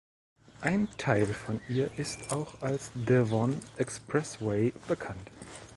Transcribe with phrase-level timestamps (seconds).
[0.61, 5.29] Ein Teil von ihr ist auch als "Devon Expressway" bekannt.